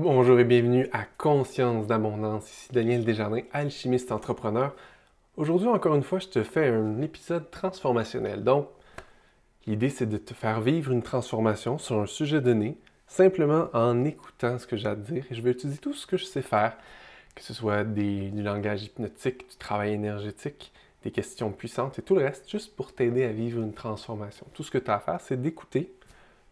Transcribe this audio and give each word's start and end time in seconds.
Bonjour 0.00 0.38
et 0.38 0.44
bienvenue 0.44 0.86
à 0.92 1.02
Conscience 1.02 1.88
d'abondance. 1.88 2.48
Ici 2.48 2.68
Daniel 2.70 3.04
Desjardins, 3.04 3.42
alchimiste 3.52 4.12
entrepreneur. 4.12 4.72
Aujourd'hui, 5.36 5.66
encore 5.66 5.96
une 5.96 6.04
fois, 6.04 6.20
je 6.20 6.28
te 6.28 6.44
fais 6.44 6.68
un 6.68 7.02
épisode 7.02 7.50
transformationnel. 7.50 8.44
Donc, 8.44 8.68
l'idée, 9.66 9.88
c'est 9.88 10.06
de 10.06 10.16
te 10.16 10.34
faire 10.34 10.60
vivre 10.60 10.92
une 10.92 11.02
transformation 11.02 11.78
sur 11.78 11.98
un 11.98 12.06
sujet 12.06 12.40
donné, 12.40 12.78
simplement 13.08 13.70
en 13.72 14.04
écoutant 14.04 14.60
ce 14.60 14.68
que 14.68 14.76
j'ai 14.76 14.86
à 14.86 14.94
te 14.94 15.00
dire. 15.00 15.24
Et 15.32 15.34
je 15.34 15.42
vais 15.42 15.50
utiliser 15.50 15.78
tout 15.78 15.94
ce 15.94 16.06
que 16.06 16.16
je 16.16 16.26
sais 16.26 16.42
faire, 16.42 16.76
que 17.34 17.42
ce 17.42 17.52
soit 17.52 17.82
du 17.82 18.30
langage 18.40 18.84
hypnotique, 18.84 19.50
du 19.50 19.56
travail 19.56 19.94
énergétique, 19.94 20.72
des 21.02 21.10
questions 21.10 21.50
puissantes 21.50 21.98
et 21.98 22.02
tout 22.02 22.14
le 22.14 22.22
reste, 22.22 22.48
juste 22.48 22.76
pour 22.76 22.92
t'aider 22.92 23.24
à 23.24 23.32
vivre 23.32 23.60
une 23.60 23.74
transformation. 23.74 24.46
Tout 24.54 24.62
ce 24.62 24.70
que 24.70 24.78
tu 24.78 24.92
as 24.92 24.94
à 24.94 25.00
faire, 25.00 25.20
c'est 25.20 25.42
d'écouter 25.42 25.92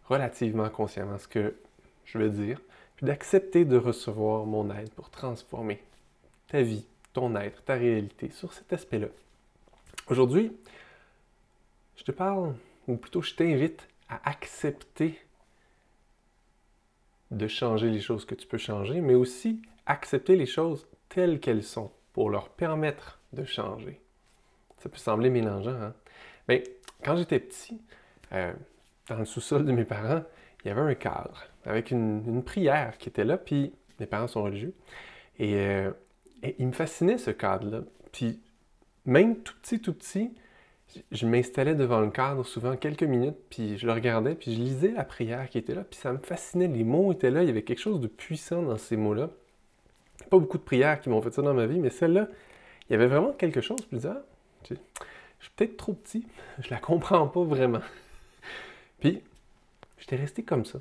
relativement 0.09 0.67
consciemment 0.67 1.17
ce 1.17 1.29
que 1.29 1.55
je 2.03 2.17
veux 2.17 2.29
dire 2.29 2.59
puis 2.97 3.05
d'accepter 3.05 3.63
de 3.63 3.77
recevoir 3.77 4.45
mon 4.45 4.69
aide 4.75 4.89
pour 4.91 5.09
transformer 5.09 5.81
ta 6.47 6.61
vie, 6.61 6.85
ton 7.13 7.35
être, 7.35 7.63
ta 7.63 7.75
réalité 7.75 8.29
sur 8.31 8.53
cet 8.53 8.73
aspect-là. 8.73 9.07
Aujourd'hui, 10.07 10.51
je 11.95 12.03
te 12.03 12.11
parle, 12.11 12.55
ou 12.87 12.97
plutôt 12.97 13.21
je 13.21 13.35
t'invite 13.35 13.87
à 14.09 14.27
accepter 14.27 15.19
de 17.29 17.47
changer 17.47 17.89
les 17.89 17.99
choses 17.99 18.25
que 18.25 18.35
tu 18.35 18.47
peux 18.47 18.57
changer, 18.57 19.01
mais 19.01 19.13
aussi 19.13 19.61
accepter 19.85 20.35
les 20.35 20.45
choses 20.45 20.87
telles 21.09 21.39
qu'elles 21.39 21.63
sont 21.63 21.91
pour 22.13 22.29
leur 22.29 22.49
permettre 22.49 23.19
de 23.33 23.45
changer. 23.45 24.01
Ça 24.79 24.89
peut 24.89 24.97
sembler 24.97 25.29
mélangeant, 25.29 25.79
hein? 25.81 25.93
Mais 26.47 26.63
quand 27.03 27.17
j'étais 27.17 27.39
petit, 27.39 27.79
euh, 28.31 28.53
dans 29.07 29.17
le 29.17 29.25
sous-sol 29.25 29.65
de 29.65 29.71
mes 29.71 29.85
parents, 29.85 30.23
il 30.63 30.67
y 30.67 30.71
avait 30.71 30.81
un 30.81 30.95
cadre 30.95 31.47
avec 31.65 31.91
une, 31.91 32.43
prière 32.43 32.97
qui 32.97 33.09
était 33.09 33.25
là, 33.25 33.37
puis 33.37 33.73
mes 33.99 34.05
parents 34.05 34.27
sont 34.27 34.43
religieux. 34.43 34.73
Euh, 35.39 35.91
et, 36.43 36.55
il 36.59 36.67
me 36.67 36.71
fascinait 36.71 37.17
ce 37.17 37.31
cadre-là. 37.31 37.81
Puis 38.11 38.39
même 39.05 39.37
tout 39.37 39.53
petit, 39.61 39.79
tout 39.79 39.93
petit, 39.93 40.31
je 41.11 41.27
m'installais 41.27 41.75
devant 41.75 41.99
le 41.99 42.09
cadre 42.09 42.45
souvent 42.45 42.75
quelques 42.75 43.03
minutes, 43.03 43.37
puis 43.49 43.77
je 43.77 43.85
le 43.85 43.93
regardais, 43.93 44.35
puis 44.35 44.55
je 44.55 44.59
lisais 44.59 44.91
la 44.91 45.03
prière 45.03 45.49
qui 45.49 45.57
était 45.57 45.75
là, 45.75 45.83
puis 45.83 45.99
ça 45.99 46.13
me 46.13 46.19
fascinait. 46.19 46.67
Les 46.67 46.83
mots 46.83 47.11
étaient 47.11 47.31
là, 47.31 47.43
il 47.43 47.47
y 47.47 47.49
avait 47.49 47.63
quelque 47.63 47.81
chose 47.81 47.99
de 47.99 48.07
puissant 48.07 48.61
dans 48.61 48.77
ces 48.77 48.97
mots-là. 48.97 49.29
Pas 50.29 50.39
beaucoup 50.39 50.57
de 50.57 50.63
prières 50.63 50.99
qui 50.99 51.09
m'ont 51.09 51.21
fait 51.21 51.31
ça 51.31 51.41
dans 51.41 51.53
ma 51.53 51.65
vie, 51.65 51.79
mais 51.79 51.89
celle-là, 51.89 52.27
il 52.89 52.93
y 52.93 52.95
avait 52.95 53.07
vraiment 53.07 53.33
quelque 53.33 53.61
chose. 53.61 53.79
Puis 53.81 53.89
je 53.91 53.95
disais, 53.97 54.09
ah, 54.09 54.23
je 54.69 54.75
suis 55.39 55.51
peut-être 55.55 55.77
trop 55.77 55.93
petit, 55.93 56.25
je 56.59 56.69
la 56.69 56.79
comprends 56.79 57.27
pas 57.27 57.43
vraiment. 57.43 57.81
puis 58.99 59.21
J'étais 59.97 60.15
resté 60.15 60.43
comme 60.43 60.65
ça. 60.65 60.79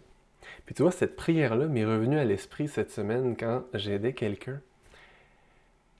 Puis 0.65 0.75
tu 0.75 0.83
vois, 0.83 0.93
cette 0.93 1.17
prière-là 1.17 1.67
m'est 1.67 1.85
revenue 1.85 2.19
à 2.19 2.25
l'esprit 2.25 2.69
cette 2.69 2.91
semaine 2.91 3.37
quand 3.39 3.65
j'aidais 3.75 4.13
quelqu'un. 4.13 4.61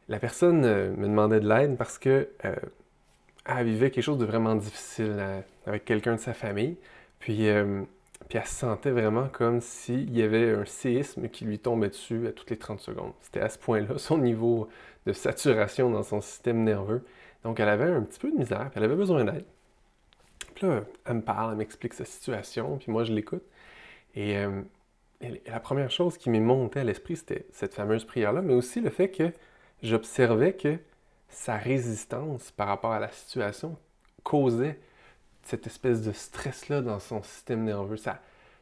La 0.09 0.19
personne 0.19 0.65
euh, 0.65 0.95
me 0.97 1.07
demandait 1.09 1.41
de 1.41 1.49
l'aide 1.49 1.77
parce 1.77 1.99
que 1.99 2.29
euh, 2.45 2.55
elle 3.45 3.67
vivait 3.67 3.91
quelque 3.91 4.05
chose 4.05 4.19
de 4.19 4.25
vraiment 4.25 4.55
difficile 4.55 5.17
euh, 5.19 5.41
avec 5.67 5.85
quelqu'un 5.85 6.15
de 6.15 6.21
sa 6.21 6.33
famille. 6.33 6.77
Puis, 7.19 7.49
puis 8.29 8.39
elle 8.39 8.47
se 8.47 8.55
sentait 8.55 8.91
vraiment 8.91 9.29
comme 9.29 9.61
s'il 9.61 10.17
y 10.17 10.23
avait 10.23 10.53
un 10.53 10.65
séisme 10.65 11.29
qui 11.29 11.45
lui 11.45 11.59
tombait 11.59 11.89
dessus 11.89 12.27
à 12.29 12.33
toutes 12.33 12.51
les 12.51 12.59
30 12.59 12.79
secondes. 12.79 13.13
C'était 13.23 13.41
à 13.41 13.49
ce 13.49 13.59
point-là 13.59 13.95
son 13.99 14.19
niveau 14.19 14.69
de 15.07 15.13
saturation 15.13 15.91
dans 15.91 16.03
son 16.03 16.21
système 16.21 16.63
nerveux. 16.63 17.05
Donc 17.43 17.59
elle 17.59 17.69
avait 17.69 17.91
un 17.91 18.03
petit 18.03 18.21
peu 18.21 18.31
de 18.31 18.37
misère, 18.37 18.69
puis 18.71 18.75
elle 18.77 18.85
avait 18.85 18.97
besoin 18.97 19.25
d'aide. 19.25 19.45
Là, 20.63 20.85
elle 21.05 21.15
me 21.15 21.23
parle, 21.23 21.53
elle 21.53 21.59
m'explique 21.59 21.95
sa 21.95 22.05
situation, 22.05 22.79
puis 22.79 22.91
moi, 22.91 23.05
je 23.05 23.13
l'écoute. 23.13 23.45
Et, 24.15 24.37
euh, 24.39 24.63
la 25.47 25.61
première 25.61 25.91
chose 25.91 26.19
qui 26.19 26.31
m'est 26.31 26.41
montée 26.41 26.81
à 26.81 26.85
l'esprit, 26.85 27.17
c'était 27.17 27.47
cette 27.53 27.75
fameuse 27.75 28.05
prière-là, 28.05 28.43
mais 28.43 28.55
aussi 28.55 28.81
le 28.81 28.91
fait 28.91 29.11
que 29.11 29.33
j'observais 29.83 30.55
que 30.55 30.79
sa 31.29 31.57
résistance 31.57 32.51
par 32.51 32.69
rapport 32.69 32.93
à 32.93 33.01
la 33.01 33.11
situation 33.11 33.77
causait 34.25 34.79
cette 35.43 35.67
espèce 35.67 36.03
de 36.03 36.13
stress-là 36.13 36.83
dans 36.83 36.99
son 36.99 37.23
système 37.23 37.65
nerveux. 37.65 37.97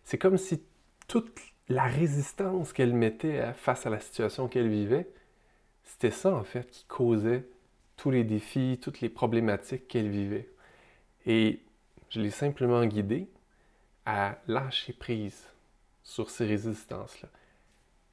c'est 0.05 0.19
comme 0.19 0.39
si 0.39 0.63
toute 1.09 1.41
la 1.69 1.85
résistance 1.85 2.73
qu'elle 2.73 2.95
mettait 2.95 3.53
face 3.55 3.87
à 3.87 3.91
la 3.91 4.01
situation 4.01 4.49
qu'elle 4.49 4.69
vivait, 4.69 5.09
c'était 5.83 6.11
ça 6.11 6.35
en 6.35 6.45
fait 6.45 6.71
qui 6.71 6.85
causait 6.85 7.47
tous 7.97 8.11
les 8.11 8.25
défis, 8.25 8.79
toutes 8.83 9.01
les 9.01 9.09
problématiques 9.09 9.89
qu'elle 9.89 10.09
vivait. 10.09 10.49
Et 11.27 11.61
je 12.15 12.21
l'ai 12.21 12.31
simplement 12.31 12.87
guidé 12.87 13.29
à 14.07 14.37
lâcher 14.47 14.93
prise 14.93 15.49
sur 16.05 16.31
ces 16.31 16.47
résistances-là, 16.47 17.29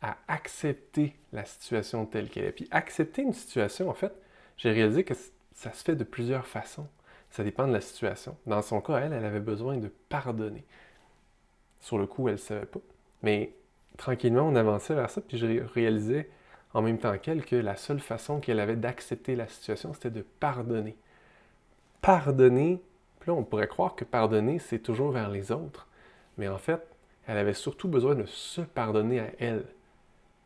à 0.01 0.17
accepter 0.27 1.15
la 1.31 1.45
situation 1.45 2.07
telle 2.07 2.29
qu'elle 2.29 2.45
est. 2.45 2.51
Puis 2.51 2.67
accepter 2.71 3.21
une 3.21 3.33
situation, 3.33 3.89
en 3.89 3.93
fait, 3.93 4.13
j'ai 4.57 4.71
réalisé 4.71 5.03
que 5.03 5.13
ça 5.53 5.71
se 5.71 5.83
fait 5.83 5.95
de 5.95 6.03
plusieurs 6.03 6.47
façons. 6.47 6.87
Ça 7.29 7.43
dépend 7.43 7.67
de 7.67 7.73
la 7.73 7.81
situation. 7.81 8.35
Dans 8.47 8.63
son 8.63 8.81
cas, 8.81 8.97
elle, 8.97 9.13
elle 9.13 9.25
avait 9.25 9.39
besoin 9.39 9.77
de 9.77 9.91
pardonner. 10.09 10.65
Sur 11.79 11.99
le 11.99 12.07
coup, 12.07 12.27
elle 12.27 12.35
ne 12.35 12.39
savait 12.39 12.65
pas. 12.65 12.79
Mais 13.21 13.53
tranquillement, 13.97 14.47
on 14.47 14.55
avançait 14.55 14.95
vers 14.95 15.11
ça, 15.11 15.21
puis 15.21 15.37
je 15.37 15.45
réalisais 15.73 16.27
en 16.73 16.81
même 16.81 16.97
temps 16.97 17.17
qu'elle 17.19 17.45
que 17.45 17.55
la 17.55 17.75
seule 17.75 17.99
façon 17.99 18.39
qu'elle 18.39 18.59
avait 18.59 18.77
d'accepter 18.77 19.35
la 19.35 19.47
situation, 19.47 19.93
c'était 19.93 20.09
de 20.09 20.25
pardonner. 20.39 20.95
Pardonner 22.01 22.81
là, 23.27 23.33
on 23.33 23.43
pourrait 23.43 23.67
croire 23.67 23.95
que 23.95 24.05
pardonner, 24.05 24.59
c'est 24.59 24.79
toujours 24.79 25.11
vers 25.11 25.29
les 25.29 25.51
autres. 25.51 25.87
Mais 26.37 26.47
en 26.47 26.57
fait, 26.57 26.81
elle 27.27 27.37
avait 27.37 27.53
surtout 27.53 27.87
besoin 27.87 28.15
de 28.15 28.25
se 28.25 28.61
pardonner 28.61 29.19
à 29.19 29.31
elle. 29.39 29.65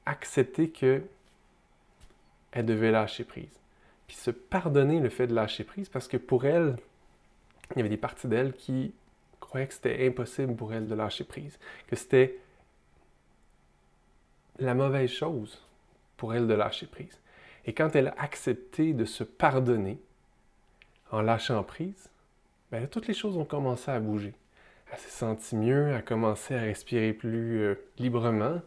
Accepter 0.06 0.70
que 0.70 1.02
elle 2.52 2.66
devait 2.66 2.92
lâcher 2.92 3.24
prise. 3.24 3.60
Puis 4.08 4.16
se 4.16 4.32
pardonner 4.32 5.00
le 5.00 5.10
fait 5.10 5.28
de 5.28 5.34
lâcher 5.34 5.64
prise 5.64 5.90
parce 5.90 6.08
que 6.08 6.18
pour 6.18 6.46
elle, 6.46 6.78
il 7.72 7.78
y 7.78 7.80
avait 7.80 7.90
des 7.90 7.98
parties 7.98 8.28
d'elle 8.28 8.54
qui 8.54 8.94
croyaient 9.40 9.68
que 9.68 9.74
c'était 9.74 10.08
impossible 10.08 10.56
pour 10.56 10.74
elle 10.74 10.88
de 10.88 10.96
lâcher 10.96 11.24
prise, 11.24 11.60
que 11.88 11.96
c'était 11.96 12.38
la 14.60 14.74
mauvaise 14.74 15.10
chose 15.10 15.62
pour 16.18 16.34
elle 16.34 16.48
de 16.48 16.54
lâcher 16.54 16.88
prise. 16.88 17.20
Et 17.66 17.74
quand 17.74 17.96
elle 17.96 18.08
a 18.08 18.16
accepté 18.18 18.94
de 18.94 19.06
se 19.06 19.24
pardonner 19.24 20.00
en 21.12 21.22
lâchant 21.22 21.64
prise, 21.64 22.10
ben 22.82 22.88
toutes 22.88 23.08
les 23.08 23.14
choses 23.14 23.38
ont 23.38 23.46
commencé 23.46 23.90
à 23.90 24.00
bouger. 24.00 24.34
Elle 24.92 25.00
s'est 25.00 25.10
sentie 25.10 25.56
mieux, 25.56 25.88
elle 25.88 25.96
a 25.96 26.02
commencé 26.02 26.56
à 26.56 26.62
respirer 26.62 27.14
plus 27.14 27.62
euh, 27.62 27.76
librement, 27.98 28.62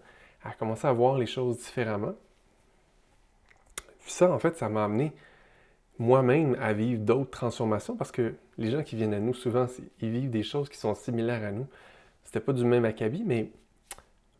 elle 0.45 0.51
a 0.51 0.55
commencé 0.55 0.87
à 0.87 0.93
voir 0.93 1.19
les 1.19 1.27
choses 1.27 1.59
différemment. 1.59 2.15
Puis 4.01 4.13
ça, 4.13 4.33
en 4.33 4.39
fait, 4.39 4.57
ça 4.57 4.69
m'a 4.69 4.85
amené 4.85 5.13
moi-même 5.99 6.57
à 6.61 6.73
vivre 6.73 7.03
d'autres 7.03 7.31
transformations 7.31 7.97
parce 7.97 8.11
que 8.11 8.35
les 8.57 8.71
gens 8.71 8.83
qui 8.83 8.97
viennent 8.97 9.15
à 9.15 9.21
nous, 9.21 9.35
souvent, 9.35 9.67
ils 10.01 10.11
vivent 10.11 10.31
des 10.31 10.43
choses 10.43 10.69
qui 10.69 10.79
sont 10.79 10.95
similaires 10.95 11.45
à 11.45 11.53
nous. 11.53 11.67
C'était 12.25 12.41
pas 12.41 12.53
du 12.53 12.65
même 12.65 12.85
acabit, 12.85 13.25
mais 13.27 13.51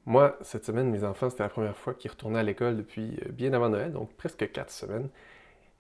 moi, 0.07 0.39
cette 0.41 0.65
semaine, 0.65 0.91
mes 0.91 1.05
enfants, 1.05 1.29
c'était 1.29 1.43
la 1.43 1.51
première 1.51 1.77
fois 1.77 1.93
qu'ils 1.93 2.11
retournaient 2.11 2.39
à 2.39 2.43
l'école 2.43 2.77
depuis 2.77 3.19
euh, 3.27 3.33
bien 3.33 3.53
avant 3.53 3.69
Noël, 3.69 3.93
donc 3.93 4.15
presque 4.15 4.51
quatre 4.51 4.71
semaines. 4.71 5.11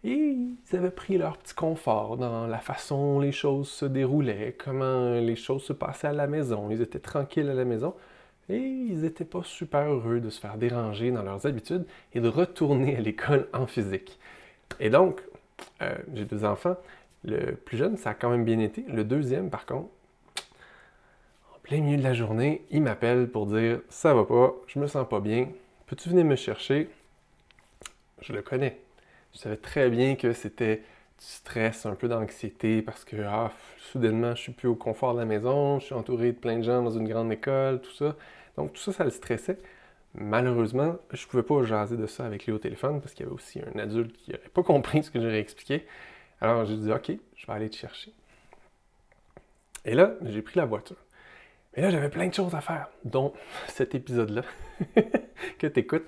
Et 0.04 0.10
ils 0.12 0.76
avaient 0.76 0.92
pris 0.92 1.18
leur 1.18 1.36
petit 1.38 1.54
confort 1.54 2.16
dans 2.16 2.46
la 2.46 2.58
façon 2.58 3.18
les 3.18 3.32
choses 3.32 3.68
se 3.68 3.84
déroulaient, 3.84 4.54
comment 4.56 5.14
les 5.14 5.34
choses 5.34 5.64
se 5.64 5.72
passaient 5.72 6.08
à 6.08 6.12
la 6.12 6.28
maison. 6.28 6.70
Ils 6.70 6.80
étaient 6.80 7.00
tranquilles 7.00 7.50
à 7.50 7.54
la 7.54 7.64
maison 7.64 7.94
et 8.48 8.58
ils 8.58 9.00
n'étaient 9.00 9.24
pas 9.24 9.42
super 9.42 9.90
heureux 9.90 10.20
de 10.20 10.30
se 10.30 10.40
faire 10.40 10.56
déranger 10.56 11.10
dans 11.10 11.22
leurs 11.22 11.46
habitudes 11.46 11.84
et 12.14 12.20
de 12.20 12.28
retourner 12.28 12.96
à 12.96 13.00
l'école 13.00 13.48
en 13.52 13.66
physique. 13.66 14.18
Et 14.78 14.88
donc, 14.88 15.20
euh, 15.82 15.96
j'ai 16.14 16.24
deux 16.24 16.44
enfants. 16.44 16.76
Le 17.24 17.54
plus 17.56 17.76
jeune, 17.76 17.96
ça 17.96 18.10
a 18.10 18.14
quand 18.14 18.30
même 18.30 18.44
bien 18.44 18.60
été. 18.60 18.82
Le 18.82 19.02
deuxième, 19.02 19.50
par 19.50 19.66
contre, 19.66 19.88
en 21.54 21.58
plein 21.64 21.80
milieu 21.80 21.96
de 21.96 22.04
la 22.04 22.14
journée, 22.14 22.62
il 22.70 22.82
m'appelle 22.82 23.28
pour 23.28 23.46
dire 23.46 23.80
Ça 23.88 24.14
va 24.14 24.24
pas, 24.24 24.54
je 24.68 24.78
me 24.78 24.86
sens 24.86 25.06
pas 25.08 25.18
bien, 25.18 25.48
peux-tu 25.86 26.08
venir 26.08 26.24
me 26.24 26.36
chercher 26.36 26.88
Je 28.20 28.32
le 28.32 28.42
connais 28.42 28.78
je 29.32 29.38
savais 29.38 29.56
très 29.56 29.90
bien 29.90 30.16
que 30.16 30.32
c'était 30.32 30.76
du 30.76 31.24
stress, 31.24 31.86
un 31.86 31.94
peu 31.94 32.08
d'anxiété 32.08 32.82
parce 32.82 33.04
que 33.04 33.16
ah, 33.26 33.52
soudainement 33.78 34.34
je 34.34 34.42
suis 34.42 34.52
plus 34.52 34.68
au 34.68 34.74
confort 34.74 35.14
de 35.14 35.18
la 35.18 35.24
maison, 35.24 35.78
je 35.80 35.86
suis 35.86 35.94
entouré 35.94 36.32
de 36.32 36.38
plein 36.38 36.58
de 36.58 36.62
gens 36.62 36.82
dans 36.82 36.90
une 36.90 37.08
grande 37.08 37.32
école, 37.32 37.80
tout 37.80 37.92
ça. 37.92 38.16
Donc 38.56 38.72
tout 38.72 38.80
ça, 38.80 38.92
ça 38.92 39.04
le 39.04 39.10
stressait. 39.10 39.58
Malheureusement, 40.14 40.96
je 41.12 41.24
ne 41.24 41.28
pouvais 41.30 41.42
pas 41.42 41.62
jaser 41.64 41.96
de 41.96 42.06
ça 42.06 42.24
avec 42.24 42.46
lui 42.46 42.52
au 42.52 42.58
téléphone 42.58 43.00
parce 43.00 43.14
qu'il 43.14 43.24
y 43.24 43.26
avait 43.26 43.34
aussi 43.34 43.60
un 43.60 43.78
adulte 43.78 44.16
qui 44.16 44.32
n'aurait 44.32 44.48
pas 44.48 44.62
compris 44.62 45.02
ce 45.02 45.10
que 45.10 45.20
j'aurais 45.20 45.40
expliqué. 45.40 45.86
Alors 46.40 46.64
j'ai 46.64 46.76
dit 46.76 46.92
OK, 46.92 47.12
je 47.36 47.46
vais 47.46 47.52
aller 47.52 47.70
te 47.70 47.76
chercher. 47.76 48.12
Et 49.84 49.94
là, 49.94 50.14
j'ai 50.22 50.42
pris 50.42 50.58
la 50.58 50.66
voiture. 50.66 50.96
Mais 51.76 51.82
là, 51.82 51.90
j'avais 51.90 52.08
plein 52.08 52.26
de 52.26 52.34
choses 52.34 52.54
à 52.54 52.60
faire, 52.60 52.88
dont 53.04 53.32
cet 53.68 53.94
épisode-là 53.94 54.42
que 55.58 55.66
tu 55.66 55.80
écoutes. 55.80 56.06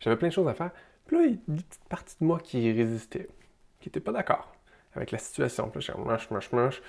J'avais 0.00 0.16
plein 0.16 0.28
de 0.28 0.32
choses 0.32 0.48
à 0.48 0.54
faire. 0.54 0.70
Puis 1.06 1.16
là, 1.16 1.24
il 1.24 1.30
y 1.30 1.34
a 1.34 1.38
une 1.48 1.56
petite 1.56 1.88
partie 1.88 2.16
de 2.20 2.24
moi 2.24 2.40
qui 2.40 2.72
résistait, 2.72 3.28
qui 3.80 3.88
n'était 3.88 4.00
pas 4.00 4.12
d'accord 4.12 4.52
avec 4.94 5.10
la 5.10 5.18
situation. 5.18 5.68
Puis 5.68 5.80
là, 5.86 5.94
je 5.96 6.02
moche, 6.02 6.30
moche, 6.30 6.52
moche. 6.52 6.82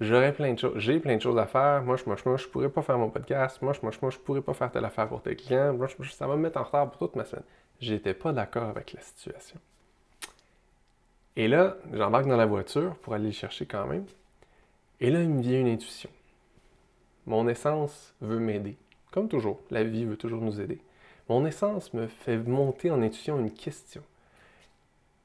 J'aurais 0.00 0.32
plein 0.32 0.52
de 0.52 0.58
choses. 0.58 0.78
J'ai 0.78 0.98
plein 0.98 1.16
de 1.16 1.22
choses 1.22 1.38
à 1.38 1.46
faire. 1.46 1.82
Moi, 1.82 1.96
je, 1.96 2.04
moi, 2.06 2.16
je, 2.16 2.42
je 2.42 2.48
pourrais 2.48 2.68
pas 2.68 2.82
faire 2.82 2.98
mon 2.98 3.08
podcast. 3.08 3.62
Moi, 3.62 3.72
je, 3.72 3.80
moi, 3.82 4.10
je, 4.10 4.18
pourrais 4.18 4.42
pas 4.42 4.52
faire 4.52 4.70
telle 4.70 4.84
affaire 4.84 5.08
pour 5.08 5.22
tes 5.22 5.36
clients. 5.36 5.72
Moi, 5.74 5.88
ça 6.10 6.26
va 6.26 6.36
me 6.36 6.42
mettre 6.42 6.58
en 6.58 6.64
retard 6.64 6.90
pour 6.90 6.98
toute 6.98 7.16
ma 7.16 7.24
semaine. 7.24 7.44
J'étais 7.80 8.14
pas 8.14 8.32
d'accord 8.32 8.68
avec 8.68 8.92
la 8.92 9.00
situation. 9.00 9.58
Et 11.36 11.48
là, 11.48 11.76
j'embarque 11.92 12.26
dans 12.26 12.36
la 12.36 12.46
voiture 12.46 12.96
pour 12.96 13.14
aller 13.14 13.26
le 13.26 13.32
chercher 13.32 13.64
quand 13.64 13.86
même. 13.86 14.04
Et 15.00 15.10
là, 15.10 15.22
il 15.22 15.30
me 15.30 15.40
vient 15.40 15.60
une 15.60 15.68
intuition. 15.68 16.10
Mon 17.26 17.48
essence 17.48 18.14
veut 18.20 18.38
m'aider. 18.38 18.76
Comme 19.12 19.28
toujours, 19.28 19.60
la 19.70 19.84
vie 19.84 20.04
veut 20.04 20.16
toujours 20.16 20.42
nous 20.42 20.60
aider. 20.60 20.80
Mon 21.32 21.46
essence 21.46 21.94
me 21.94 22.08
fait 22.08 22.36
monter 22.36 22.90
en 22.90 23.00
intuition 23.00 23.40
une 23.40 23.50
question. 23.50 24.02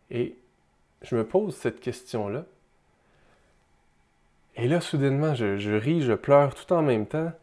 Et 0.09 0.37
je 1.01 1.17
me 1.17 1.27
pose 1.27 1.53
cette 1.53 1.81
question-là. 1.81 2.45
Et 4.55 4.69
là, 4.69 4.79
soudainement, 4.79 5.35
je, 5.35 5.57
je, 5.57 5.73
ris, 5.73 6.01
je 6.01 6.13
pleure 6.13 6.55
tout 6.55 6.71
en 6.71 6.81
même 6.81 7.07
temps. 7.07 7.33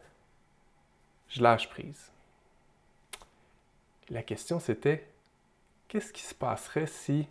Je 1.29 1.43
lâche 1.43 1.69
prise. 1.69 2.09
La 4.09 4.23
question, 4.23 4.59
c'était 4.59 5.07
qu'est-ce 5.87 6.11
qui 6.11 6.23
se 6.23 6.33
passerait 6.33 6.87
si 6.87 7.27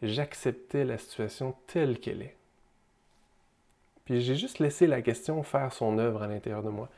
j'acceptais 0.00 0.86
la 0.86 0.96
situation 0.96 1.54
telle 1.66 2.00
qu'elle 2.00 2.22
est? 2.22 2.36
Puis 4.06 4.22
j'ai 4.22 4.36
juste 4.36 4.60
laissé 4.60 4.86
la 4.86 5.02
question 5.02 5.42
faire 5.42 5.74
son 5.74 5.98
œuvre 5.98 6.22
à 6.22 6.26
l'intérieur 6.26 6.62
de 6.62 6.70
moi. 6.70 6.88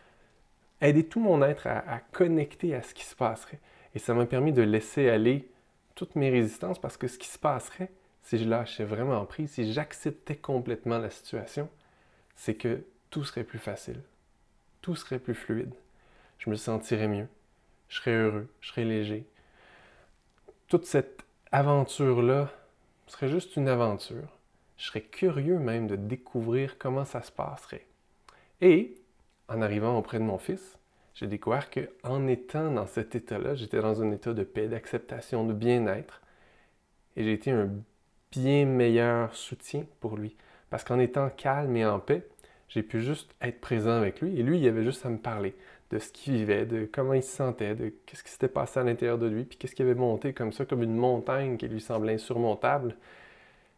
Aider 0.81 1.05
tout 1.05 1.21
mon 1.21 1.43
être 1.43 1.67
à, 1.67 2.00
connecter 2.12 2.75
à 2.75 2.82
ce 2.82 2.94
qui 2.94 3.05
se 3.05 3.15
passerait. 3.15 3.61
Et 3.94 3.99
ça 3.99 4.15
m'a 4.15 4.27
permis 4.27 4.53
de 4.53 4.62
laisser 4.62 5.09
aller 5.09 5.49
toutes 5.94 6.17
mes 6.17 6.31
résistances 6.31 6.79
parce 6.79 6.97
que 6.97 7.09
ce 7.09 7.19
qui 7.19 7.29
se 7.29 7.38
passerait, 7.38 7.91
si 8.23 8.38
je 8.38 8.49
lâchais 8.49 8.85
vraiment 8.85 9.25
prise, 9.27 9.50
si 9.53 9.73
j'acceptais 9.73 10.37
complètement 10.37 10.99
la 10.99 11.11
situation, 11.11 11.69
c'est 12.37 12.55
que 12.55 12.85
tout 13.11 13.25
serait 13.25 13.44
plus 13.44 13.59
facile. 13.59 14.00
Tout 14.81 14.97
serait 14.97 15.19
plus 15.19 15.35
fluide. 15.35 15.75
Je 16.38 16.49
me 16.49 16.55
sentirais 16.55 17.09
mieux. 17.09 17.29
Je 17.88 17.97
serais 17.97 18.15
heureux. 18.15 18.49
Je 18.61 18.69
serais 18.69 18.85
léger. 18.85 19.26
Toute 20.69 20.87
cette 20.87 21.25
aventure-là 21.53 22.50
serait 23.06 23.29
juste 23.29 23.56
une 23.56 23.69
aventure 23.69 24.29
je 24.81 24.87
serais 24.87 25.03
curieux 25.03 25.59
même 25.59 25.87
de 25.87 25.94
découvrir 25.94 26.79
comment 26.79 27.05
ça 27.05 27.21
se 27.21 27.31
passerait. 27.31 27.85
Et, 28.62 28.94
en 29.50 29.61
arrivant 29.61 29.99
auprès 29.99 30.19
de 30.19 30.25
mon 30.25 30.38
fils, 30.38 30.79
j'ai 31.14 31.26
découvert 31.26 31.70
que 31.70 31.91
en 32.02 32.26
étant 32.26 32.70
dans 32.70 32.87
cet 32.87 33.14
état-là, 33.14 33.55
j'étais 33.55 33.81
dans 33.81 34.00
un 34.02 34.11
état 34.12 34.32
de 34.32 34.44
paix, 34.44 34.69
d'acceptation, 34.69 35.44
de 35.44 35.52
bien-être, 35.52 36.23
et 37.17 37.25
j'ai 37.25 37.32
été 37.32 37.50
un 37.50 37.69
bien 38.31 38.64
meilleur 38.64 39.35
soutien 39.35 39.85
pour 39.99 40.17
lui. 40.17 40.37
Parce 40.70 40.85
qu'en 40.85 41.00
étant 41.00 41.29
calme 41.29 41.76
et 41.76 41.85
en 41.85 41.99
paix, 41.99 42.26
j'ai 42.69 42.85
pu 42.85 43.02
juste 43.02 43.35
être 43.43 43.61
présent 43.61 43.91
avec 43.91 44.20
lui, 44.20 44.38
et 44.38 44.43
lui, 44.43 44.58
il 44.58 44.69
avait 44.69 44.85
juste 44.85 45.05
à 45.05 45.08
me 45.08 45.19
parler 45.19 45.55
de 45.91 45.99
ce 45.99 46.12
qu'il 46.12 46.35
vivait, 46.35 46.67
de 46.67 46.88
comment 46.91 47.14
il 47.14 47.23
se 47.25 47.35
sentait, 47.35 47.75
de 47.75 47.93
qu'est-ce 48.06 48.23
qui 48.23 48.31
s'était 48.31 48.49
passé 48.49 48.79
à 48.79 48.85
l'intérieur 48.85 49.19
de 49.19 49.26
lui, 49.26 49.44
puis 49.44 49.58
qu'est-ce 49.58 49.75
qui 49.75 49.82
avait 49.82 49.94
monté 49.97 50.32
comme 50.32 50.52
ça, 50.52 50.64
comme 50.64 50.85
une 50.85 50.94
montagne 50.94 51.56
qui 51.56 51.67
lui 51.67 51.81
semblait 51.81 52.14
insurmontable. 52.14 52.97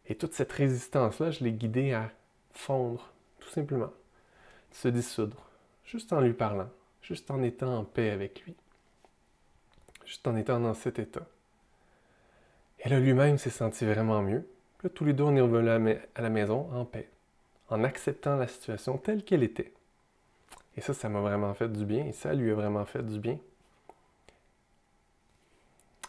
Et 0.07 0.15
toute 0.15 0.35
cette 0.35 0.53
résistance-là, 0.53 1.31
je 1.31 1.43
l'ai 1.43 1.53
guidée 1.53 1.93
à 1.95 2.11
fondre, 2.53 3.13
tout 3.41 3.49
simplement, 3.49 3.91
se 4.71 4.89
dissoudre, 4.89 5.49
juste 5.85 6.13
en 6.13 6.21
lui 6.21 6.33
parlant, 6.33 6.69
juste 7.03 7.31
en 7.31 7.43
étant 7.43 7.79
en 7.79 7.85
paix 7.85 8.11
avec 8.11 8.43
lui, 8.45 8.55
juste 10.05 10.27
en 10.27 10.37
étant 10.37 10.61
dans 10.61 10.75
cet 10.75 10.99
état. 10.99 11.27
Et 12.81 12.89
là, 12.89 12.99
lui-même 12.99 13.39
s'est 13.39 13.51
senti 13.51 13.85
vraiment 13.85 14.23
mieux. 14.23 14.47
Là, 14.83 14.91
tous 14.91 15.05
les 15.05 15.13
deux, 15.13 15.25
on 15.25 15.37
est 15.37 15.41
revenus 15.41 15.99
à 16.15 16.23
la 16.23 16.31
maison 16.31 16.69
en 16.73 16.85
paix, 16.85 17.09
en 17.69 17.85
acceptant 17.85 18.37
la 18.37 18.49
situation 18.49 18.99
telle 18.99 19.25
qu'elle 19.25 19.43
était. 19.45 19.73
Et 20.77 20.81
ça, 20.81 20.95
ça 20.95 21.09
m'a 21.09 21.21
vraiment 21.21 21.55
fait 21.55 21.69
du 21.69 21.85
bien, 21.85 22.07
et 22.07 22.13
ça 22.13 22.35
lui 22.35 22.51
a 22.51 22.55
vraiment 22.55 22.85
fait 22.85 23.03
du 23.03 23.19
bien. 23.19 23.39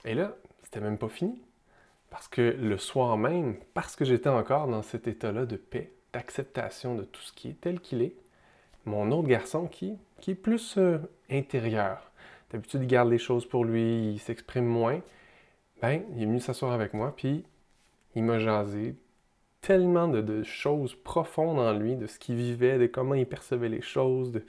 Et 0.06 0.16
là, 0.16 0.36
c'était 0.64 0.81
même 0.81 0.98
pas 0.98 1.10
fini. 1.10 1.42
Parce 2.10 2.28
que 2.28 2.42
le 2.42 2.78
soir 2.78 3.18
même, 3.18 3.58
parce 3.74 3.96
que 3.96 4.06
j'étais 4.06 4.30
encore 4.30 4.68
dans 4.68 4.84
cet 4.84 5.08
état-là 5.08 5.46
de 5.46 5.56
paix, 5.56 5.92
d'acceptation 6.14 6.96
de 6.96 7.04
tout 7.04 7.22
ce 7.22 7.34
qui 7.34 7.50
est 7.50 7.60
tel 7.60 7.80
qu'il 7.80 8.02
est, 8.04 8.16
mon 8.86 9.12
autre 9.12 9.28
garçon 9.28 9.68
qui, 9.68 9.98
qui 10.20 10.32
est 10.32 10.36
plus 10.36 10.78
euh, 10.78 10.98
intérieur, 11.30 12.12
d'habitude 12.52 12.82
il 12.84 12.88
garde 12.88 13.10
les 13.10 13.18
choses 13.18 13.46
pour 13.46 13.66
lui, 13.66 14.14
il 14.14 14.20
s'exprime 14.20 14.66
moins, 14.66 15.02
ben 15.82 16.04
il 16.16 16.24
est 16.24 16.26
venu 16.26 16.40
s'asseoir 16.40 16.72
avec 16.72 16.94
moi, 16.94 17.14
puis 17.16 17.44
il 18.16 18.24
m'a 18.24 18.40
jasé 18.40 18.96
tellement 19.62 20.08
de, 20.08 20.22
de, 20.22 20.44
choses 20.44 20.96
profondes 20.96 21.60
en 21.60 21.74
lui, 21.74 21.96
de 21.96 22.08
ce 22.08 22.20
qu'il 22.20 22.36
vivait, 22.36 22.78
de 22.78 22.88
comment 22.88 23.16
il 23.16 23.26
percevait 23.26 23.70
les 23.70 23.82
choses, 23.82 24.32
de 24.32 24.46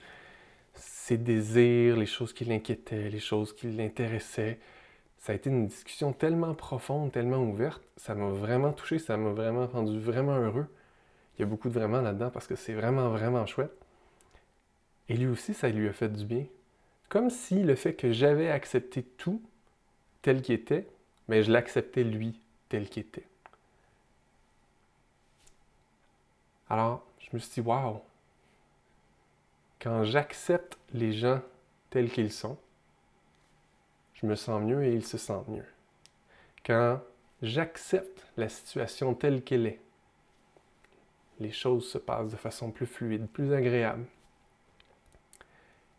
ses 0.73 1.17
désirs, 1.17 1.95
les 1.95 2.05
choses 2.05 2.33
qui 2.33 2.43
l'inquiétaient, 2.43 3.09
les 3.09 3.19
choses 3.19 3.53
qui 3.53 3.67
l'intéressaient 3.67 4.59
ça 5.25 5.31
a 5.31 5.35
été 5.35 5.49
une 5.49 5.65
discussion 5.65 6.13
tellement 6.13 6.53
profonde, 6.53 7.11
tellement 7.11 7.39
ouverte. 7.39 7.81
Ça 7.97 8.13
m'a 8.13 8.29
vraiment 8.29 8.71
touché, 8.73 8.99
ça 8.99 9.17
m'a 9.17 9.31
vraiment 9.31 9.65
rendu 9.65 9.99
vraiment 9.99 10.35
heureux. 10.37 10.67
Il 11.35 11.41
y 11.41 11.43
a 11.43 11.47
beaucoup 11.47 11.67
de 11.67 11.73
vraiment 11.73 11.99
là-dedans 11.99 12.29
parce 12.29 12.45
que 12.45 12.55
c'est 12.55 12.75
vraiment, 12.75 13.09
vraiment 13.09 13.43
chouette. 13.47 13.75
Et 15.09 15.15
lui 15.15 15.27
aussi, 15.27 15.53
ça 15.53 15.69
lui 15.69 15.87
a 15.87 15.93
fait 15.93 16.09
du 16.09 16.25
bien. 16.25 16.45
Comme 17.09 17.29
si 17.29 17.61
le 17.61 17.75
fait 17.75 17.93
que 17.93 18.11
j'avais 18.11 18.49
accepté 18.49 19.03
tout 19.03 19.41
tel 20.21 20.41
qu'il 20.41 20.55
était, 20.55 20.87
mais 21.27 21.43
je 21.43 21.51
l'acceptais 21.51 22.03
lui 22.03 22.39
tel 22.69 22.89
qu'il 22.89 23.03
était. 23.03 23.27
Alors, 26.69 27.05
je 27.19 27.29
me 27.33 27.39
suis 27.39 27.61
dit, 27.61 27.67
waouh, 27.67 28.01
quand 29.79 30.03
j'accepte 30.03 30.79
les 30.93 31.13
gens 31.13 31.41
tels 31.91 32.09
qu'ils 32.09 32.31
sont, 32.31 32.57
je 34.15 34.25
me 34.25 34.35
sens 34.35 34.61
mieux 34.63 34.83
et 34.83 34.93
ils 34.93 35.05
se 35.05 35.17
sentent 35.19 35.47
mieux. 35.47 35.65
Quand 36.65 36.99
j'accepte 37.43 38.25
la 38.37 38.49
situation 38.49 39.13
telle 39.13 39.43
qu'elle 39.43 39.67
est, 39.67 39.79
les 41.39 41.51
choses 41.51 41.87
se 41.87 41.97
passent 41.97 42.31
de 42.31 42.37
façon 42.37 42.71
plus 42.71 42.87
fluide, 42.87 43.27
plus 43.27 43.53
agréable. 43.53 44.05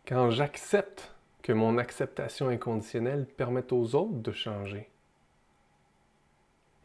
Quand 0.06 0.30
j'accepte 0.30 1.12
que 1.42 1.52
mon 1.52 1.78
acceptation 1.78 2.48
inconditionnelle 2.48 3.26
permette 3.26 3.72
aux 3.72 3.94
autres 3.94 4.18
de 4.18 4.32
changer. 4.32 4.88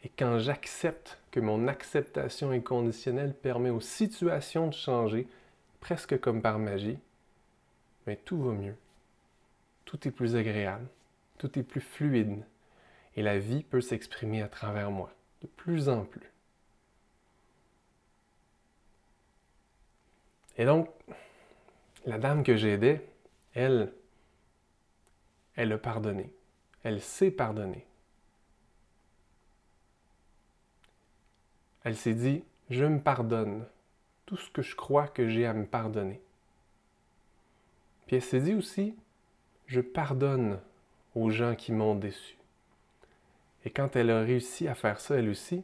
Et 0.03 0.09
quand 0.09 0.39
j'accepte 0.39 1.19
que 1.29 1.39
mon 1.39 1.67
acceptation 1.67 2.51
inconditionnelle 2.51 3.33
permet 3.33 3.69
aux 3.69 3.81
situations 3.81 4.67
de 4.67 4.73
changer, 4.73 5.27
presque 5.79 6.19
comme 6.19 6.41
par 6.41 6.57
magie, 6.59 6.97
mais 8.07 8.15
tout 8.15 8.41
va 8.41 8.53
mieux. 8.53 8.75
Tout 9.85 10.07
est 10.07 10.11
plus 10.11 10.35
agréable 10.35 10.87
tout 11.41 11.57
est 11.57 11.63
plus 11.63 11.81
fluide 11.81 12.45
et 13.15 13.23
la 13.23 13.39
vie 13.39 13.63
peut 13.63 13.81
s'exprimer 13.81 14.43
à 14.43 14.47
travers 14.47 14.91
moi 14.91 15.11
de 15.41 15.47
plus 15.47 15.89
en 15.89 16.05
plus. 16.05 16.31
Et 20.55 20.65
donc, 20.65 20.87
la 22.05 22.19
dame 22.19 22.43
que 22.43 22.55
j'aidais, 22.55 23.03
elle, 23.53 23.93
elle 25.55 25.71
a 25.71 25.77
pardonné. 25.77 26.31
Elle 26.83 27.01
sait 27.01 27.31
pardonner. 27.31 27.85
Elle 31.83 31.95
s'est 31.95 32.13
dit, 32.13 32.43
je 32.69 32.85
me 32.85 32.99
pardonne 32.99 33.65
tout 34.25 34.37
ce 34.37 34.49
que 34.49 34.61
je 34.61 34.75
crois 34.75 35.07
que 35.07 35.27
j'ai 35.27 35.45
à 35.45 35.53
me 35.53 35.65
pardonner. 35.65 36.21
Puis 38.05 38.15
elle 38.15 38.21
s'est 38.21 38.41
dit 38.41 38.53
aussi, 38.53 38.95
je 39.67 39.81
pardonne 39.81 40.59
aux 41.15 41.29
gens 41.29 41.55
qui 41.55 41.71
m'ont 41.71 41.95
déçu. 41.95 42.37
Et 43.65 43.69
quand 43.69 43.95
elle 43.95 44.09
a 44.09 44.21
réussi 44.21 44.67
à 44.67 44.75
faire 44.75 44.99
ça, 44.99 45.15
elle 45.15 45.29
aussi, 45.29 45.63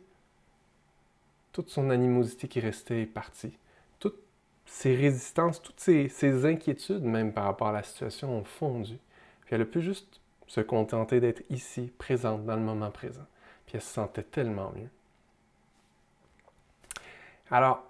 toute 1.52 1.70
son 1.70 1.90
animosité 1.90 2.48
qui 2.48 2.60
restait 2.60 3.02
est 3.02 3.06
partie. 3.08 3.58
Ses 4.68 4.96
résistances, 4.96 5.62
toutes 5.62 5.80
ses, 5.80 6.46
inquiétudes, 6.46 7.04
même 7.04 7.34
par 7.34 7.46
rapport 7.46 7.70
à 7.70 7.72
la 7.72 7.84
situation, 7.84 8.38
ont 8.38 8.44
fondu. 8.44 8.98
Puis 9.46 9.56
elle 9.56 9.62
a 9.62 9.66
pu 9.66 9.82
juste 9.82 10.20
se 10.46 10.62
contenter 10.62 11.20
d'être 11.20 11.42
ici, 11.50 11.92
présente, 11.98 12.46
dans 12.46 12.56
le 12.56 12.62
moment 12.62 12.92
présent. 12.92 13.26
Puis 13.66 13.76
elle 13.76 13.82
se 13.82 13.94
sentait 13.94 14.24
tellement 14.24 14.72
mieux. 14.76 14.90
Alors, 17.50 17.84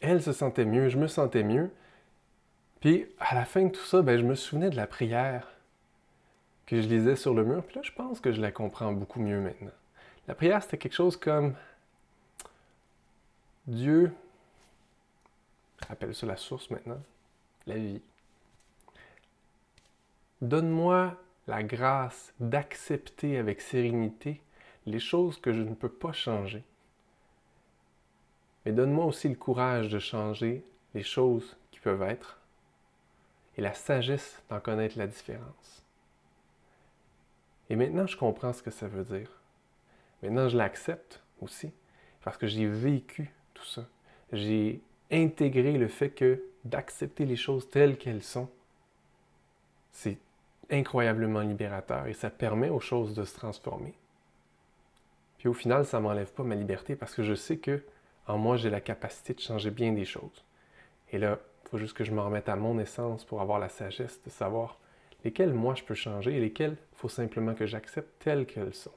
elle 0.00 0.20
se 0.20 0.32
sentait 0.32 0.64
mieux, 0.64 0.88
je 0.88 0.98
me 0.98 1.06
sentais 1.06 1.44
mieux. 1.44 1.70
Puis 2.80 3.06
à 3.20 3.36
la 3.36 3.44
fin 3.44 3.62
de 3.62 3.70
tout 3.70 3.84
ça, 3.84 4.02
ben, 4.02 4.18
je 4.18 4.24
me 4.24 4.34
souvenais 4.34 4.68
de 4.68 4.76
la 4.76 4.88
prière 4.88 5.46
que 6.66 6.82
je 6.82 6.88
lisais 6.88 7.16
sur 7.16 7.34
le 7.34 7.44
mur. 7.44 7.62
Puis 7.64 7.76
là, 7.76 7.82
je 7.84 7.92
pense 7.92 8.18
que 8.18 8.32
je 8.32 8.40
la 8.40 8.50
comprends 8.50 8.92
beaucoup 8.92 9.20
mieux 9.20 9.40
maintenant. 9.40 9.70
La 10.26 10.34
prière, 10.34 10.60
c'était 10.62 10.78
quelque 10.78 10.94
chose 10.94 11.16
comme 11.16 11.54
Dieu, 13.68 14.12
rappelle 15.88 16.14
ça 16.14 16.26
la 16.26 16.36
source 16.36 16.70
maintenant, 16.70 17.00
la 17.66 17.76
vie. 17.76 18.02
Donne-moi 20.40 21.16
la 21.46 21.62
grâce 21.62 22.32
d'accepter 22.40 23.38
avec 23.38 23.60
sérénité 23.60 24.40
les 24.86 24.98
choses 24.98 25.40
que 25.40 25.52
je 25.52 25.62
ne 25.62 25.74
peux 25.74 25.88
pas 25.88 26.12
changer. 26.12 26.64
mais 28.64 28.72
donne-moi 28.72 29.04
aussi 29.04 29.28
le 29.28 29.34
courage 29.34 29.88
de 29.88 29.98
changer 29.98 30.64
les 30.94 31.02
choses 31.02 31.56
qui 31.72 31.80
peuvent 31.80 32.02
être 32.02 32.38
et 33.56 33.60
la 33.60 33.74
sagesse 33.74 34.40
d'en 34.48 34.60
connaître 34.60 34.98
la 34.98 35.06
différence. 35.06 35.82
Et 37.70 37.76
maintenant, 37.76 38.06
je 38.06 38.16
comprends 38.16 38.52
ce 38.52 38.62
que 38.62 38.70
ça 38.70 38.86
veut 38.86 39.04
dire. 39.04 39.30
Maintenant, 40.22 40.48
je 40.48 40.56
l'accepte 40.56 41.22
aussi 41.40 41.72
parce 42.22 42.36
que 42.36 42.46
j'ai 42.46 42.66
vécu 42.66 43.32
tout 43.54 43.64
ça. 43.64 43.84
J'ai 44.32 44.80
intégré 45.12 45.72
le 45.72 45.88
fait 45.88 46.10
que 46.10 46.42
d'accepter 46.64 47.26
les 47.26 47.36
choses 47.36 47.68
telles 47.68 47.98
qu'elles 47.98 48.22
sont, 48.22 48.48
c'est 49.92 50.18
incroyablement 50.70 51.40
libérateur 51.40 52.06
et 52.06 52.14
ça 52.14 52.30
permet 52.30 52.70
aux 52.70 52.80
choses 52.80 53.14
de 53.14 53.24
se 53.24 53.34
transformer. 53.34 53.94
Puis 55.38 55.48
au 55.48 55.54
final, 55.54 55.84
ça 55.84 55.98
ne 55.98 56.04
m'enlève 56.04 56.32
pas 56.32 56.44
ma 56.44 56.54
liberté 56.54 56.96
parce 56.96 57.14
que 57.14 57.22
je 57.22 57.34
sais 57.34 57.58
que 57.58 57.82
en 58.28 58.38
moi, 58.38 58.56
j'ai 58.56 58.70
la 58.70 58.80
capacité 58.80 59.34
de 59.34 59.40
changer 59.40 59.70
bien 59.70 59.92
des 59.92 60.04
choses. 60.04 60.44
Et 61.10 61.18
là, 61.18 61.38
il 61.64 61.68
faut 61.68 61.78
juste 61.78 61.96
que 61.96 62.04
je 62.04 62.12
me 62.12 62.20
remette 62.20 62.48
à 62.48 62.56
mon 62.56 62.78
essence 62.78 63.24
pour 63.24 63.40
avoir 63.40 63.58
la 63.58 63.68
sagesse 63.68 64.20
de 64.24 64.30
savoir 64.30 64.78
lesquelles 65.24 65.52
moi 65.52 65.74
je 65.74 65.82
peux 65.82 65.94
changer 65.94 66.36
et 66.36 66.40
lesquelles 66.40 66.76
il 66.92 66.98
faut 66.98 67.08
simplement 67.08 67.54
que 67.54 67.66
j'accepte 67.66 68.08
telles 68.22 68.46
qu'elles 68.46 68.74
sont. 68.74 68.92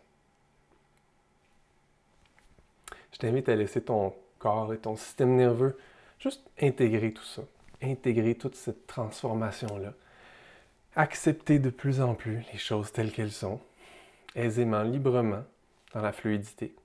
Je 3.12 3.18
t'invite 3.18 3.50
à 3.50 3.56
laisser 3.56 3.82
ton 3.82 4.14
corps 4.40 4.74
et 4.74 4.78
ton 4.78 4.96
système 4.96 5.36
nerveux 5.36 5.78
juste 6.20 6.50
intégrer 6.62 7.14
tout 7.14 7.24
ça, 7.24 7.44
intégrer 7.82 8.36
toute 8.36 8.56
cette 8.56 8.88
transformation-là, 8.88 9.94
accepter 10.96 11.60
de 11.60 11.70
plus 11.70 12.02
en 12.02 12.16
plus 12.16 12.44
les 12.52 12.58
choses 12.58 12.92
telles 12.92 13.12
qu'elles 13.12 13.32
sont, 13.32 13.60
aisément, 14.36 14.84
librement, 14.84 15.44
dans 15.94 16.02
la 16.02 16.12
fluidité. 16.12 16.76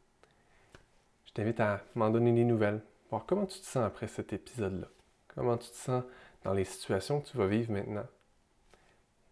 Je 1.26 1.32
t'invite 1.32 1.60
à 1.60 1.82
m'en 1.94 2.10
donner 2.10 2.32
des 2.32 2.44
nouvelles, 2.44 2.82
voir 3.10 3.25
comment 3.26 3.46
tu 3.46 3.60
te 3.60 3.66
sens 3.66 3.84
après 3.84 4.08
cet 4.08 4.32
épisode-là, 4.32 4.88
comment 5.34 5.56
tu 5.56 5.70
te 5.70 5.76
sens 5.76 6.04
dans 6.44 6.54
les 6.54 6.64
situations 6.64 7.20
que 7.20 7.28
tu 7.28 7.37
vas 7.37 7.46
vivre 7.46 7.72
maintenant. 7.72 8.06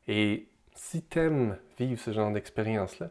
Et 0.07 0.49
si 0.75 1.03
tu 1.03 1.19
aimes 1.19 1.59
vivre 1.79 2.01
ce 2.01 2.13
genre 2.13 2.33
d'expérience-là, 2.33 3.11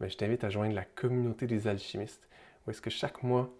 ben, 0.00 0.08
je 0.08 0.16
t'invite 0.16 0.44
à 0.44 0.50
joindre 0.50 0.74
la 0.74 0.84
communauté 0.84 1.46
des 1.46 1.66
alchimistes, 1.66 2.28
où 2.66 2.70
est-ce 2.70 2.82
que 2.82 2.90
chaque 2.90 3.22
mois, 3.22 3.50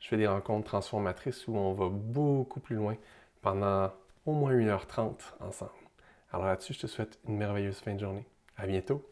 je 0.00 0.08
fais 0.08 0.16
des 0.16 0.26
rencontres 0.26 0.66
transformatrices 0.66 1.46
où 1.48 1.56
on 1.56 1.72
va 1.72 1.88
beaucoup 1.88 2.60
plus 2.60 2.76
loin 2.76 2.96
pendant 3.42 3.92
au 4.26 4.32
moins 4.32 4.52
1h30 4.52 5.34
ensemble. 5.40 5.70
Alors 6.32 6.46
là-dessus, 6.46 6.74
je 6.74 6.80
te 6.80 6.86
souhaite 6.86 7.18
une 7.26 7.36
merveilleuse 7.36 7.78
fin 7.78 7.94
de 7.94 8.00
journée. 8.00 8.26
À 8.56 8.66
bientôt! 8.66 9.02